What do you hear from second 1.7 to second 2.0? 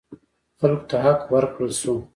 شو.